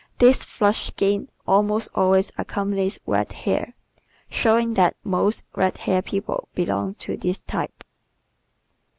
This 0.17 0.43
flushed 0.43 0.87
skin 0.87 1.29
almost 1.45 1.89
always 1.93 2.31
accompanies 2.35 2.99
red 3.05 3.31
hair, 3.33 3.75
showing 4.31 4.73
that 4.73 4.95
most 5.03 5.43
red 5.55 5.77
haired 5.77 6.05
people 6.05 6.49
belong 6.55 6.95
to 6.95 7.15
this 7.17 7.43
type. 7.43 7.83